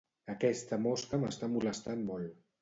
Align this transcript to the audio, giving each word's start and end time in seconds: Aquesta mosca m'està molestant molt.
Aquesta 0.33 0.79
mosca 0.85 1.19
m'està 1.25 1.51
molestant 1.57 2.03
molt. 2.09 2.43